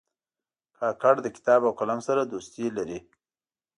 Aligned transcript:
کاکړ 0.77 1.15
له 1.23 1.29
کتاب 1.35 1.61
او 1.67 1.71
قلم 1.79 1.99
سره 2.07 2.21
دوستي 2.31 2.65
لري. 2.77 2.99